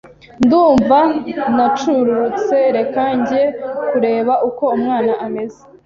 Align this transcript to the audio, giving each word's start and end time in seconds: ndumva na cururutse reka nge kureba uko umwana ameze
ndumva 0.45 0.99
na 1.55 1.67
cururutse 1.77 2.57
reka 2.77 3.03
nge 3.19 3.41
kureba 3.89 4.33
uko 4.49 4.63
umwana 4.75 5.13
ameze 5.25 5.61